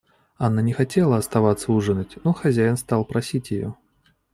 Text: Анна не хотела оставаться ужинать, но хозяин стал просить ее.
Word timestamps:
Анна 0.39 0.61
не 0.61 0.73
хотела 0.73 1.17
оставаться 1.17 1.71
ужинать, 1.71 2.17
но 2.23 2.33
хозяин 2.33 2.75
стал 2.75 3.05
просить 3.05 3.51
ее. 3.51 3.75